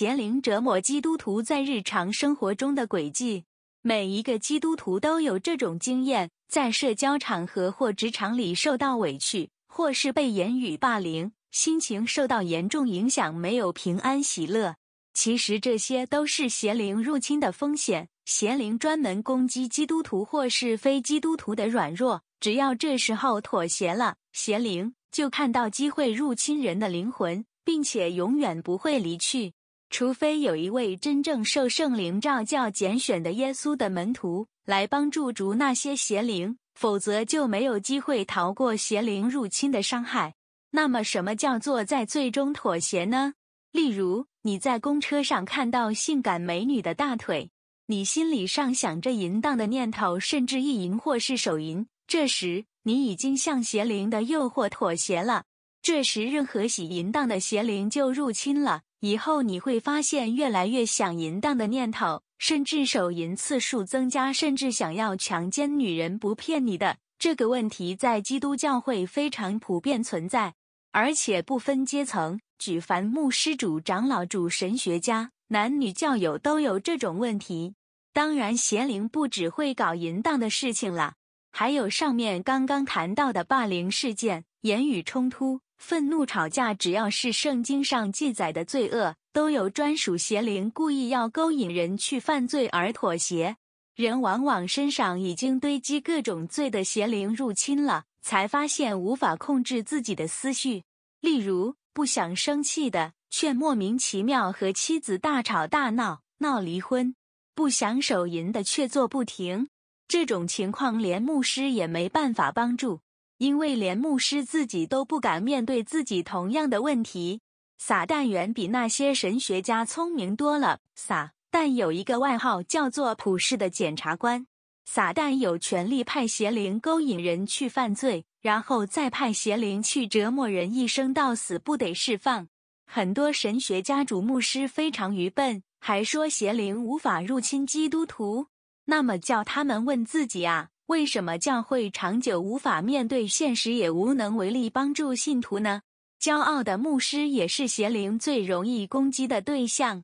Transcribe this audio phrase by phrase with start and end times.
[0.00, 3.44] 邪灵折磨基督徒在日常生活中的轨迹。
[3.82, 14.76] 每一个基督徒都有这种经验，在社交场合或职场里受到委屈，或是被言语霸凌，心情受到严重影响，没有平安喜乐。
[15.12, 18.08] 其实这些都是邪灵入侵的风险。
[18.24, 29.52] 邪灵专门攻击基督徒或是非基督徒的软弱，只要这时候妥协了，邪灵就看到机会入侵人的灵魂，并且永远不会离去。
[29.90, 40.34] 除非有一位真正受圣灵召教拣选的耶稣的门徒来帮助逐那些邪灵，否则就没有机会逃过邪灵入侵的伤害。
[40.70, 43.34] 那么，什么叫做在最终妥协呢？
[43.72, 47.50] 例如，你在公车上看到性感美女的大腿。
[47.86, 55.42] 你心里上想着淫荡的念头，甚至意淫或是手淫，这时你已经向邪灵的诱惑妥协了。
[55.82, 58.82] 这时，任何喜淫荡的邪灵就入侵了。
[59.00, 66.18] 以后你会发现，越来越想淫荡的念头，甚至手淫次数增加，甚至想要强奸女人。
[66.18, 70.52] 不骗你的，这个问题在基督教会非常普遍存在，
[70.92, 77.74] 而且不分阶层，举凡牧师、主长老、主神学家、男女教友都有这种问题。
[78.12, 81.14] 当然，邪灵不只会搞淫荡的事情了，
[81.52, 93.56] 还有上面刚刚谈到的霸凌事件、言语冲突、愤怒吵架，只要是圣经上记载的罪恶，都有专属邪灵故意要勾引人去犯罪而妥协。
[93.96, 100.84] 人往往身上已经堆积各种罪的邪灵入侵了，才发现无法控制自己的思绪。
[101.22, 107.14] 例如，不想生气的，却莫名其妙和妻子大吵大闹，闹离婚。
[107.54, 109.70] 不想手淫的却做不停，
[110.06, 113.00] 这种情况连牧师也没办法帮助，
[113.40, 117.40] 因为连牧师自己都不敢面对自己同样的问题。
[117.78, 120.80] 撒旦远比那些神学家聪明多了。
[120.94, 124.46] 撒旦有一个外号叫做“普世的检察官”，
[124.84, 132.48] 撒旦有权利派邪灵勾引人去犯罪，然后再派邪灵去折磨人，一生到死不得释放。
[132.86, 135.62] 很多神学家主牧师非常愚笨。
[135.82, 138.48] 还说邪灵无法入侵基督徒，
[138.84, 145.82] 那么叫他们问自己啊，为什么教会长久无法面对现实，也无能为力帮助信徒呢？
[146.20, 150.02] 骄傲的牧师也是邪灵最容易攻击的对象。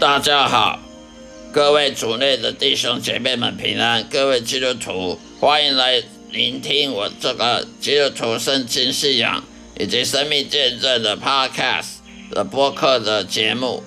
[0.00, 0.80] 大家好。
[1.52, 6.02] 各位主内的弟兄姐妹们平安，各位基督徒欢迎来
[6.32, 9.42] 聆听我这个基督徒圣经信仰
[9.78, 11.86] 以及生命见证的 Podcast
[12.30, 13.82] 的播客的节目。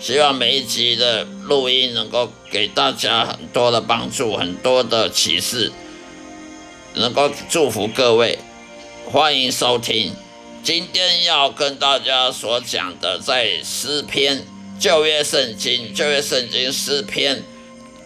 [0.00, 5.72] 希望每一集的录音能够给大家很多的帮助，很多的启示，
[6.94, 8.38] 能够祝福各位。
[9.06, 10.12] 欢迎收听。
[10.62, 14.44] 今天要跟大家所讲的在诗篇。
[14.78, 17.42] 旧约圣经，旧约圣经诗篇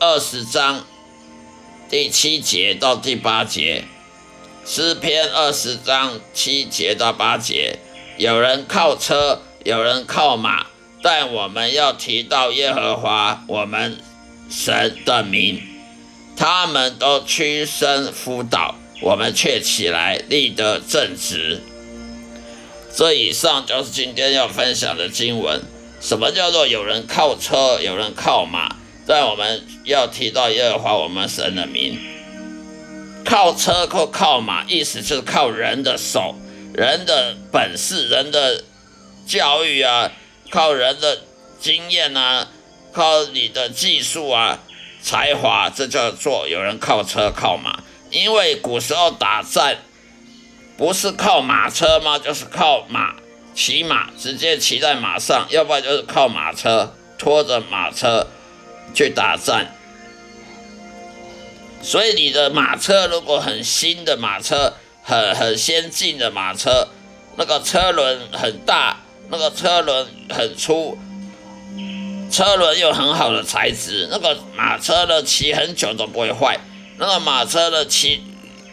[0.01, 0.84] 二十章
[1.91, 3.84] 第七节到第八节，
[4.65, 7.78] 诗篇二十章七节到八节，
[8.17, 10.67] 有人靠车，有人靠马，
[11.03, 13.99] 但我们要提到耶和华我们
[14.50, 15.62] 神的名，
[16.37, 21.61] 他们都屈身辅导，我们却起来立得正直。
[22.97, 25.61] 这以上就是今天要分享的经文。
[26.01, 28.77] 什么叫做有人靠车，有人靠马？
[29.06, 31.98] 在我们要提到耶和华我们神的名，
[33.25, 36.34] 靠车或靠马，意思就是靠人的手、
[36.72, 38.65] 人的本事、人的
[39.26, 40.10] 教育啊，
[40.50, 41.20] 靠人的
[41.60, 42.48] 经验啊，
[42.92, 44.59] 靠你的技术啊、
[45.03, 47.83] 才华，这叫做有人靠车靠马。
[48.10, 49.78] 因为古时候打战
[50.77, 52.18] 不是靠马车吗？
[52.18, 53.16] 就是靠马。
[53.54, 58.27] 骑马直接骑在马上，要不然就是靠马车拖着马车
[58.92, 59.65] 去打仗。
[61.81, 66.89] 所以你的马车如果很新的马车，很很先进的马车，
[67.36, 68.98] 那个车轮很大，
[69.28, 70.98] 那个车轮很粗，
[72.31, 76.59] 车轮又很好的材质，那个马车呢骑很久都不会坏。
[76.98, 78.22] 那个马车呢骑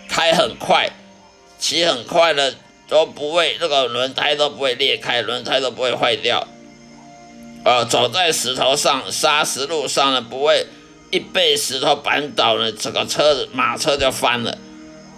[0.10, 0.90] 开很快，
[1.60, 2.56] 骑很快的。
[2.92, 6.46] 都不会，那个轮胎都不会裂开，轮胎都不会坏掉。
[7.63, 10.66] 呃，走在石头上、砂石路上呢，不会
[11.12, 14.58] 一被石头绊倒呢，整个车子马车就翻了。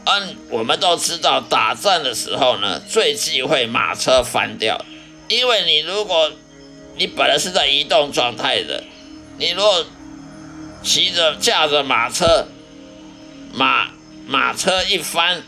[0.06, 4.84] 嗯，我们都知道，打仗的时候呢，最忌讳马车翻掉，
[5.30, 6.32] 因为你如果
[6.98, 8.84] 你本来是在移动状态的，
[9.38, 9.86] 你如果
[10.84, 12.48] 骑着驾着马车，
[13.54, 13.88] 马
[14.28, 15.42] 马车一翻，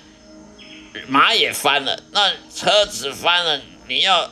[1.07, 3.59] 马也翻了，那车子翻了，
[3.89, 4.31] 你要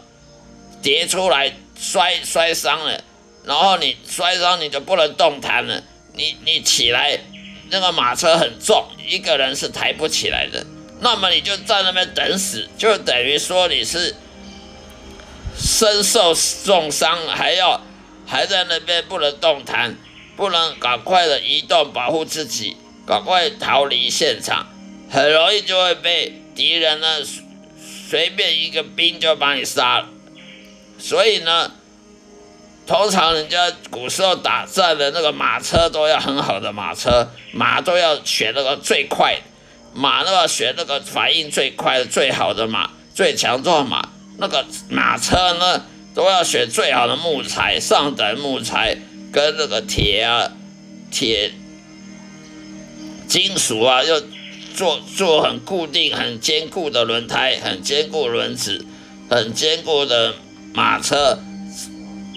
[0.81, 3.03] 跌出来摔摔伤了，
[3.44, 5.83] 然后你摔伤你就不能动弹了，
[6.13, 7.19] 你你起来，
[7.69, 10.65] 那个马车很重，一个人是抬不起来的，
[11.01, 14.15] 那么你就在那边等死，就等于说你是
[15.59, 16.33] 身受
[16.63, 17.81] 重伤，还要
[18.25, 19.97] 还在那边不能动弹。
[20.36, 22.75] 不能赶快的移动保护自己，
[23.06, 24.68] 赶快逃离现场，
[25.07, 27.19] 很容易就会被敌人呢
[28.09, 30.09] 随便一个兵就把你杀了。
[31.03, 31.69] 所以呢，
[32.88, 39.41] 通常人家古时候打仗的那个马车都要很好的马车，马都要选那个最快，
[39.94, 44.07] 马都要选那个反应最快的最好的马，最强壮马。
[44.38, 45.85] 那个马车呢
[46.15, 48.97] 都要选最好的木材，上等木材。
[49.33, 50.51] 跟那个铁啊，
[51.09, 51.51] 铁
[53.27, 54.21] 金属啊，要
[54.75, 58.85] 做做很固定、很坚固的轮胎，很坚固轮子，
[59.27, 60.35] 很坚固的
[60.74, 61.40] 马车，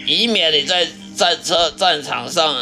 [0.06, 0.86] 以免你在
[1.16, 2.54] 战车战场上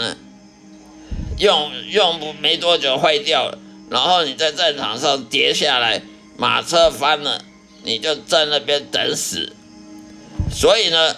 [1.39, 3.59] 用用不没多久坏掉了，
[3.91, 6.03] 然后你在战场上跌下来，
[6.37, 7.45] 马车翻了，
[7.83, 9.53] 你就在那边等死。
[10.53, 11.17] 所以呢。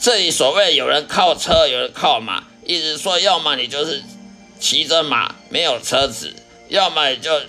[0.00, 4.02] 这里所谓有人靠车，有人靠马，意思说，要么你就是
[4.60, 6.34] 骑着马没有车子，
[6.68, 7.40] 要么你就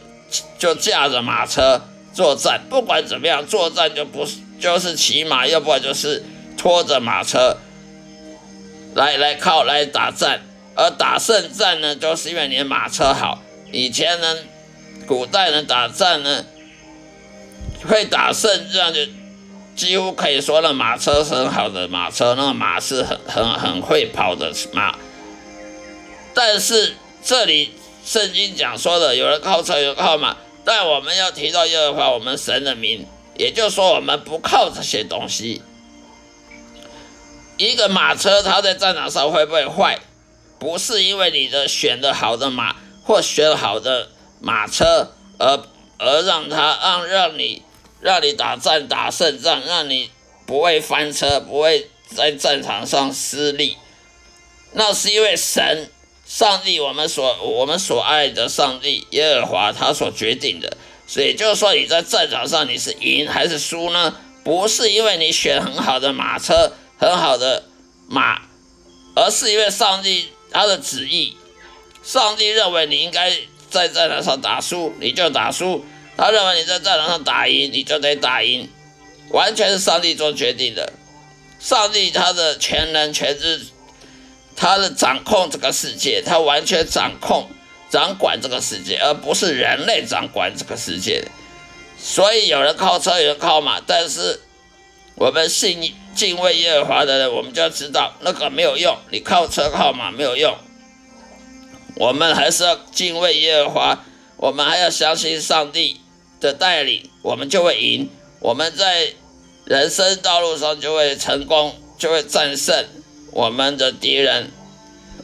[0.58, 1.82] 就驾着马车
[2.14, 2.62] 作战。
[2.70, 6.24] 不管怎么样，作战就不是就是骑马，要不然就是
[6.58, 7.58] 拖着马车
[8.94, 10.42] 来来靠来打战。
[10.76, 13.42] 而打胜战呢，就是因为你的马车好。
[13.72, 14.38] 以前呢，
[15.08, 16.46] 古代人打仗呢，
[17.88, 19.02] 会打胜仗就。
[19.76, 24.96] 几乎可以说，了马车很好的马车，那个马是很很很会跑的马。
[26.34, 27.74] 但是这里
[28.06, 33.06] 圣经讲说的，有人靠车，有人靠马，但我们要提到耶和华我们神的名，
[33.38, 35.62] 也就是说，我们不靠这些东西。
[37.58, 40.00] 一个马车，它在战场上会不会坏？
[40.60, 44.10] 不是因为你的选的好的马或选好的
[44.40, 45.64] 马车，而
[45.98, 47.62] 而让它让让你。
[48.02, 50.12] 让你打战打胜仗，让你
[50.46, 53.78] 不会翻车，不会在战场上失利，
[54.74, 55.90] 那是因为神、
[56.24, 60.78] 上帝，我们所我们所爱的上帝耶和华他所决定的。
[61.08, 64.16] 所以就是说，你在战场上你是赢还是输呢？
[64.44, 67.64] 不是因为你选很好的马车、很好的
[68.08, 68.42] 马，
[69.16, 71.36] 而是因为上帝他的旨意。
[72.04, 73.32] 上帝认为你应该
[73.72, 75.84] 在战场上打输，你就打输。
[76.16, 78.70] 他认为你在战场上打赢，你就得打赢，
[79.30, 80.94] 完全是上帝做决定的。
[81.60, 83.66] 上帝他的全能全知，
[84.56, 87.50] 他的掌控这个世界，他完全掌控、
[87.90, 91.24] 掌管这个世界，而不是人类掌管这个世界。
[91.98, 94.40] 所以有人靠车，有人靠马，但是
[95.16, 100.56] 我们信敬畏耶和华的人，我们就要知道那个没有用，你靠车靠马没有用。
[101.96, 104.06] 我们还是要敬畏耶和华，
[104.38, 106.02] 我们还要相信上帝。
[106.42, 108.10] 的带领，我们就会赢。
[108.42, 109.14] 我们在
[109.64, 112.86] 人生道路上就会成功，就会战胜
[113.32, 114.52] 我们的敌人，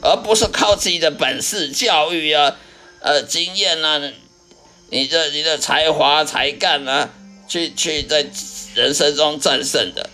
[0.00, 2.56] 而不是靠自己的本事、教育啊、
[3.00, 4.00] 呃经验啊、
[4.88, 7.10] 你的你的才华才干啊，
[7.46, 8.26] 去去在
[8.74, 10.08] 人生中战胜的。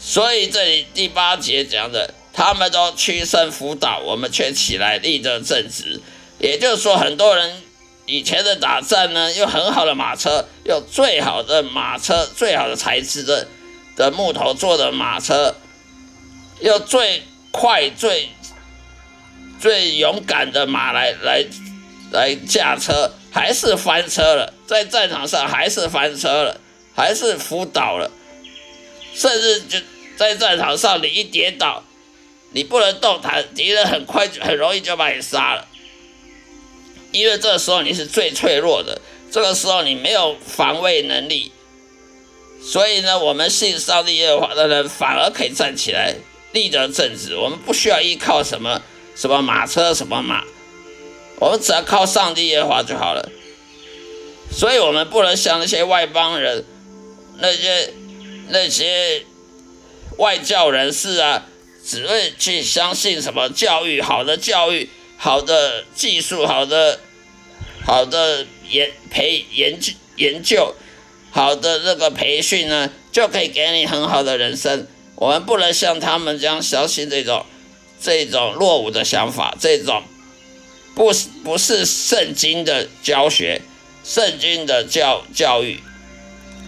[0.00, 6.00] 所以这里第八节讲的，他们都屈身辅导，我们却起来立正正直。
[6.38, 7.62] 也就是说，很多人。
[8.04, 13.46] 以前的打仗呢，用很好的马车，用最好的马车，最好的材质的
[13.94, 15.54] 的木头做的马车，
[16.60, 17.22] 用最
[17.52, 18.30] 快、最
[19.62, 21.46] 最勇敢的马来来
[22.10, 26.60] 来驾车，还是翻车了，在战场上还是翻车了，
[26.96, 28.10] 还是扑倒了，
[29.14, 29.78] 甚至就
[30.16, 31.84] 在战场上，你一跌倒，
[32.50, 35.68] 你不能动弹，敌人很快就很容易就把你杀了。
[37.12, 39.00] 因为这时候你是最脆弱的，
[39.30, 41.52] 这个时候你没有防卫能力，
[42.60, 46.16] 所以呢，我们信上帝耶和华的人反而可以站起来
[46.50, 47.36] 立得正直。
[47.36, 48.82] 我们不需要依靠什么
[49.14, 50.44] 什么马车什么马，
[51.38, 53.30] 我们只要靠上帝耶和华就好了。
[54.50, 56.64] 所以，我们不能像那些外邦人、
[57.38, 57.92] 那些
[58.48, 59.24] 那些
[60.18, 61.46] 外教人士啊，
[61.84, 64.88] 只会去相信什么教育好的教育。
[65.24, 66.98] 好的技术，好的
[67.86, 70.74] 好的研培研究研究，
[71.30, 74.84] 好的那个培训呢，就可以给你很好的人生。
[75.14, 77.46] 我们不能像他们这样相信这种
[78.02, 80.02] 这种落伍的想法，这种
[80.94, 83.62] 不是不是圣经的教学，
[84.04, 85.80] 圣经的教教育，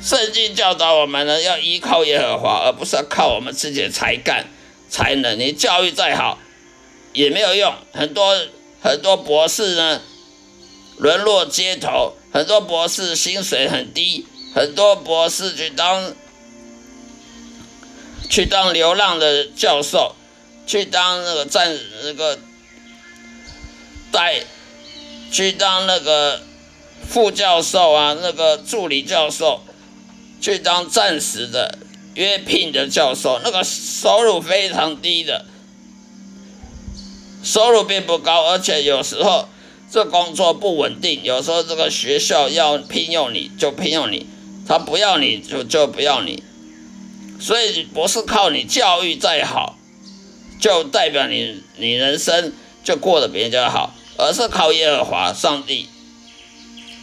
[0.03, 4.47] 圣经教导我们呢要依靠耶和华，而不是要靠我们自己的才干
[4.89, 5.39] 才能。
[5.39, 6.39] 你教育再好
[7.13, 8.39] 也没有用，很多
[8.81, 10.01] 很多博士呢
[10.97, 16.15] 沦落街头，很多博士薪水很低，很多博士去当。
[18.31, 20.17] 去当流浪的教授，
[20.67, 22.39] 去当那个战那个
[24.11, 24.43] 带，
[25.31, 26.41] 去当那个
[27.09, 29.63] 副教授啊，那个助理教授，
[30.41, 31.79] 去当暂时的
[32.15, 35.45] 约聘的教授，那个收入非常低的，
[37.43, 39.49] 收入并不高，而且有时候
[39.91, 44.27] 这工作不稳定，有时候这个学校要聘用你就聘用你，
[44.67, 46.43] 他不要你就就不要你。
[47.41, 49.77] 所以不是靠你教育再好，
[50.65, 52.51] 就代表你你人生
[52.83, 55.91] 就过得比人家好，而是靠耶和华上帝。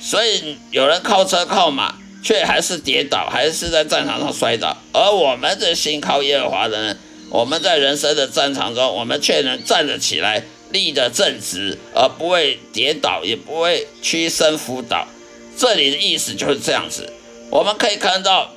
[0.01, 6.97] 所以有人靠车靠马，却还是跌倒，还是在战场上摔倒；而我们的心靠耶和华的人，
[7.29, 15.07] 我们在人生的战场中，我们却能站得起来，立得正直，而不会跌倒，也不会屈身伏倒。
[15.55, 17.13] 这里的意思就是这样子，
[17.51, 18.49] 我们可以看到。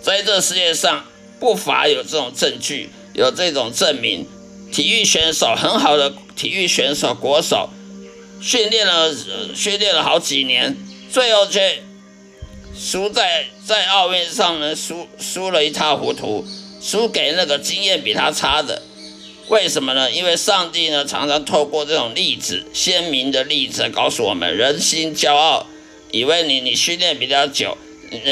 [0.00, 1.06] 在这世界上，
[1.40, 4.26] 不乏有这种证据，有这种证明。
[4.72, 7.70] 体育选手很好的体育选手国手，
[8.40, 9.14] 训练了
[9.54, 10.76] 训练了好几年，
[11.10, 11.82] 最后却
[12.76, 16.44] 输在在奥运上呢，输输了一塌糊涂，
[16.82, 18.82] 输给那个经验比他差的。
[19.48, 20.10] 为什么呢？
[20.10, 25.66] 因为上帝呢，常常透过这种例子，鲜明的例子，告诉我们：人心骄傲，
[26.10, 27.78] 以为你你训练比较久。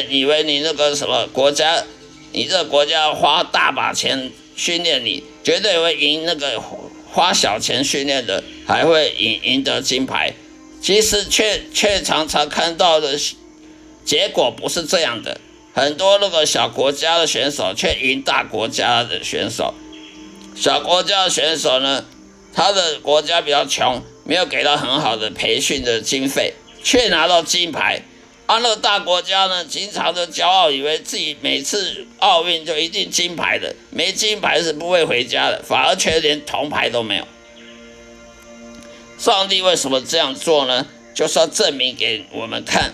[0.08, 1.84] 以为你那个什么国家，
[2.32, 4.30] 你这个国家花大把钱
[4.62, 6.62] 训练你，绝对会赢那个
[7.10, 10.34] 花小钱训练的，还会赢赢得金牌。
[10.80, 13.18] 其实却却常常看到的
[14.04, 15.40] 结果不是这样的，
[15.74, 19.74] 很多那个小国家的选手却赢大国家的选手。
[20.54, 22.04] 小国家的选手呢，
[22.54, 26.54] 他的国家比较穷，没有给到很好的培训的经费，
[26.84, 28.02] 却拿到金牌。
[28.52, 37.26] 欢乐大国家呢，经常的骄傲，以为自己每次奥运就一定金牌的，没金牌是不会回家的，反而却连铜牌都没有。
[39.16, 40.86] 上帝为什么这样做呢？
[41.14, 42.92] 就是要证明给我们看，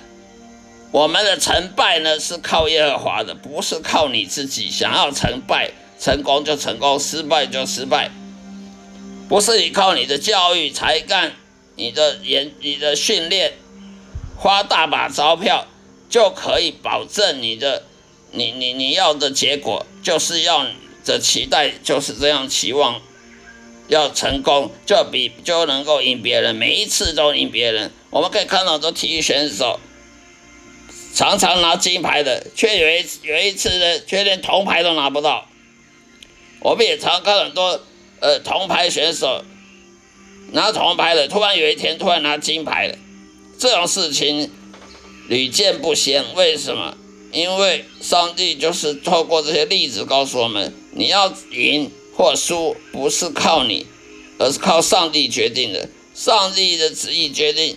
[0.93, 4.71] 我们的成败呢是靠耶和华的，不是靠你自己。
[4.71, 8.12] 想要成败，成功就成功，失败就失败，
[9.29, 11.33] 不是你靠你的教育、才干、
[11.75, 13.55] 你的研、你的训练。
[14.38, 15.66] 花大把钞票
[16.09, 17.83] 就可以保证你的，
[18.30, 20.64] 你你你要的结果就是要
[21.04, 23.02] 的期待就是这样期望，
[23.88, 27.90] 要成功就比就能够赢别人，每一次都赢别人。
[28.11, 29.80] 我们可以看到，这体育选手
[31.12, 35.47] 常常拿金牌的，却有一有一次呢，却连铜牌都拿不到。
[36.61, 37.80] 我们也常看很多
[38.21, 39.45] 呃铜牌选手
[40.52, 42.97] 拿铜牌的，突然有一天突然拿金牌了。
[43.59, 44.50] 这种事情
[45.29, 46.97] 屡见不鲜，为什么？
[47.33, 53.87] 因为上帝就是透过这些例子告诉我们：你要赢或输，不是靠你，
[54.38, 55.88] 而是靠上帝决定的。
[56.15, 57.77] 上帝的旨意决定，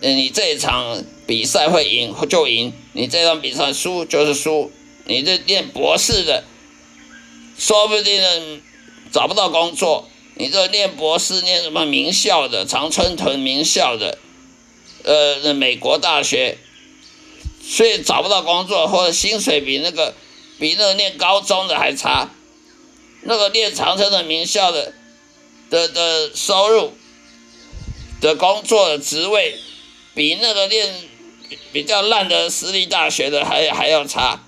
[0.00, 4.70] 你这场比赛会赢就赢，你这场比赛输就是输。
[5.06, 6.44] 你这念博士的，
[7.58, 8.60] 说不定呢
[9.10, 14.18] 找不到工作；你这念博士，念什么名校的，常春藤名校的。
[15.04, 16.58] 呃，美国大学，
[17.62, 20.14] 所以找不到工作，或者薪水比那个
[20.58, 22.30] 比那个念高中的还差，
[23.22, 24.92] 那个念长城的名校的
[25.70, 26.92] 的的收入
[28.20, 29.56] 的工作的职位，
[30.14, 30.94] 比那个念
[31.72, 34.44] 比较烂的私立大学的还还要差。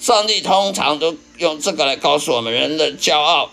[0.00, 3.50] 上帝通常都用这个来告诉我们：人的骄傲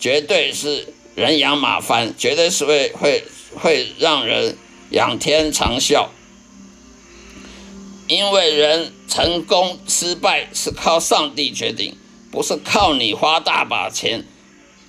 [0.00, 4.56] 绝对是人仰马翻，绝对是会会会让人。
[4.92, 6.08] 仰天长啸，
[8.08, 11.96] 因为人成功失败是靠上帝决定，
[12.30, 14.26] 不是靠你花大把钱，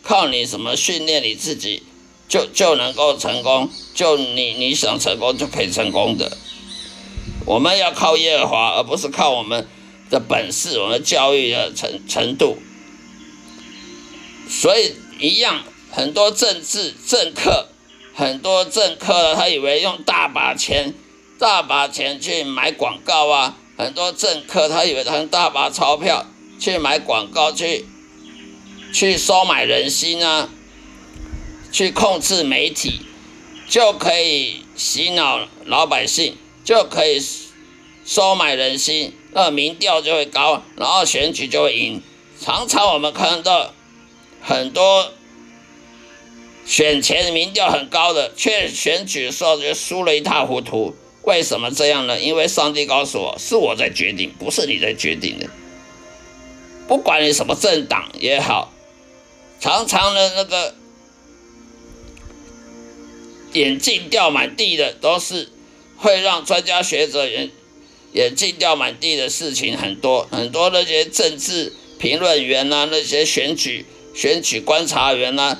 [0.04, 1.84] 靠你什么训练你自己
[2.28, 6.38] 就就能够成功，就你你想成功就可以成功的。
[7.46, 9.66] 我们要靠耶和华，而不是靠我们
[10.10, 12.58] 的本事，我们教育的程程度。
[14.50, 17.70] 所以一样，很多政治政客。
[18.16, 20.94] 很多政客他以为用大把钱、
[21.40, 23.58] 大把钱去买广告啊！
[23.76, 26.28] 很多政客他以为他用大把钞票
[26.60, 27.88] 去买广告，去
[28.94, 30.50] 去收买人心啊，
[31.72, 33.02] 去控制媒体，
[33.68, 37.20] 就可以洗脑老百姓，就可以
[38.06, 42.02] 收买人心，那民调就会高，然后选举就会赢。
[42.40, 43.74] 常常我们看到
[44.40, 45.12] 很多。
[46.66, 50.96] 选前民调很高的，却选举的时候就输了一塌糊涂。
[51.24, 52.20] 为什么这样呢？
[52.20, 55.48] 因为上帝告诉我，是我在决定，不是你在决定的。
[56.88, 58.74] 不管你什么政党也好，
[59.60, 60.76] 常常的那个
[63.54, 65.50] 眼镜掉满地的，都是
[65.98, 67.52] 会让专家学者眼
[68.12, 70.28] 眼镜掉满地的事情很多。
[70.32, 75.58] 很多那些政治评论员呐，那些选举选举观察员呐。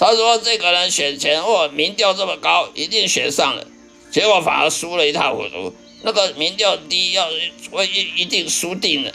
[0.00, 3.66] 他说：“这个人选前，哦，民调这么高，一定选上了，
[4.10, 5.74] 结果反而输了一塌糊涂。
[6.02, 7.28] 那个民调低，要
[7.70, 9.12] 会一一定输定了，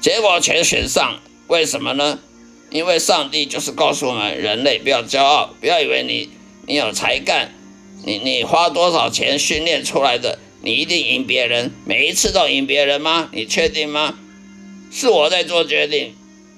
[0.00, 1.20] 结果全选上。
[1.48, 2.18] 为什么呢？
[2.70, 6.30] 因为上帝就是告诉我们，人类不要骄傲，不要以为你
[6.66, 7.54] 你有才干，
[8.02, 13.28] 你你花多少钱训练出来的，你一定赢别人，每一次都赢别人吗？
[13.34, 14.18] 你确定吗？
[14.90, 16.14] 是我在做决定，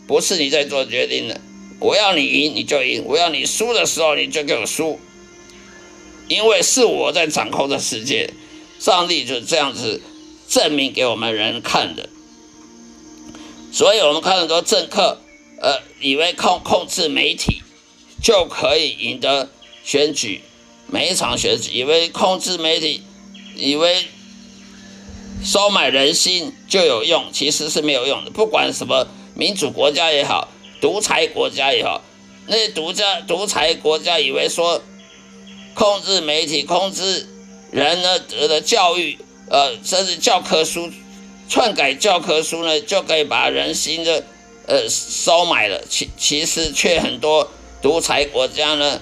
[0.07, 1.41] 不是你在做决定的。”
[1.83, 5.01] 我要你赢，你就赢；我要你输的时候，你就给我输。
[6.29, 8.33] 因为是我在掌控这世界，
[8.79, 10.01] 上帝就这样子
[10.49, 12.09] 证明给我们人看的。
[13.73, 15.19] 所以，我们看很多政客，
[15.61, 17.63] 呃，以为控控制媒体
[18.23, 19.51] 就可以赢得
[19.85, 20.41] 选举，
[20.87, 23.03] 每一场选举，以为控制媒体，
[23.57, 24.05] 以为
[25.45, 28.31] 收买人心就有用，其实是没有用的。
[28.31, 30.49] 不管什么民主国家也好。
[30.83, 32.03] 独裁国家也好，
[32.49, 34.83] 那些独家独裁国家以为说
[35.75, 37.29] 控制媒体、控制
[37.71, 39.17] 人呢得的教育，
[39.49, 40.91] 呃，甚至教科书
[41.49, 44.25] 篡改教科书呢，就可以把人心的
[44.67, 45.81] 呃收买了。
[45.89, 47.49] 其其实却很多
[47.81, 49.01] 独裁国家呢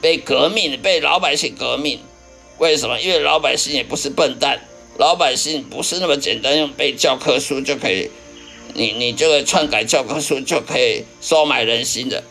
[0.00, 2.00] 被革命，被老百姓革命。
[2.58, 3.00] 为什么？
[3.00, 4.60] 因为老百姓也不是笨蛋，
[4.98, 8.10] 老百姓不是那么简单用背教科书就可以。
[8.74, 12.22] 你你这个篡改教科书就可以收买人心的，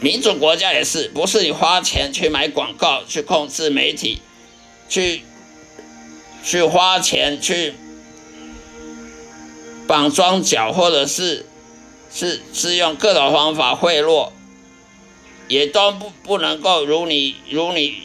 [0.00, 4.20] 民主国家也是，不是你花钱去买广告去控制媒体，
[4.88, 5.22] 去
[6.44, 7.74] 去花钱去
[9.86, 11.46] 绑庄脚，或者是
[12.12, 14.30] 是是用各种方法贿赂，
[15.48, 18.02] 也都不不能够如你如你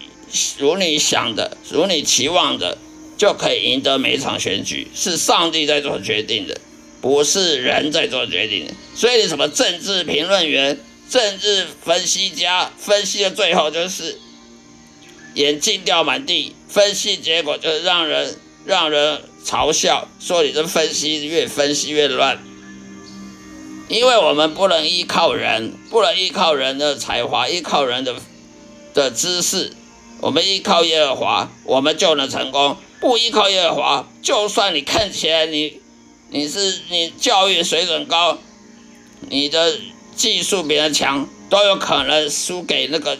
[0.57, 2.77] 如你想的，如你期望的。
[3.23, 6.59] 就可以赢得每一场选举，是上帝在做决定的，
[6.99, 8.73] 不是人在做决定的。
[8.95, 10.77] 所以，什么政治评论员、
[11.09, 14.19] 政治分析家分析的最后就是
[15.35, 22.43] 眼镜掉满地，分析结果就是让人让人嘲笑，说你这分析越分析越乱。
[23.87, 28.17] 因为我们不能依靠人，不能依靠人的才华，依靠人的
[28.93, 29.71] 的知识，
[30.19, 32.75] 我们依靠耶和华，我们就能成功。
[33.03, 35.81] 不依靠耶和华，就算你看起来你
[36.29, 38.37] 你是你教育水准高，
[39.27, 39.77] 你的
[40.15, 43.17] 技术比人强，都有可能输给那个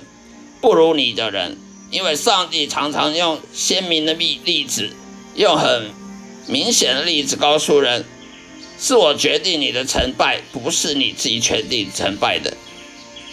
[0.61, 1.57] 不如你的人。
[1.91, 4.89] 因为上帝常常用鲜明的例例子，
[5.35, 5.91] 用很
[6.47, 8.05] 明显的例子告诉人：
[8.79, 12.55] 是我决定你的成败，不是你自己决定成败的。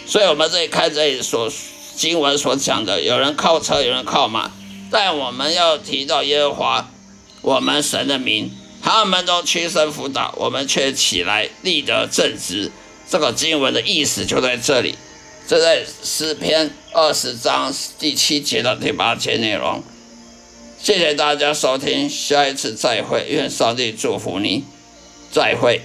[0.05, 1.49] 所以，我们这里看这里所
[1.95, 4.51] 经文所讲的，有人靠车，有人靠马。
[4.91, 6.91] 但我们要提到耶和华，
[7.41, 8.51] 我们神的名，
[8.83, 12.69] 他们都屈身辅导，我们却起来立得正直。
[13.09, 14.95] 这个经文的意思就在这里，
[15.47, 19.81] 这在诗篇二十章第七节到第八节内容。
[20.81, 24.63] 谢谢大家收听，下一次再会，愿上帝祝福你，
[25.31, 25.81] 再会。